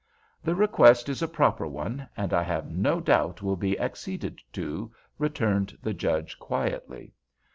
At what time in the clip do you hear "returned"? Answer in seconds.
5.19-5.77